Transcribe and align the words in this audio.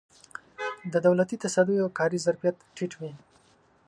د 0.93 0.95
دولتي 1.05 1.35
تصدیو 1.43 1.93
کاري 1.97 2.19
ظرفیت 2.25 2.55
ټیټ 2.75 2.91
وي. 2.99 3.11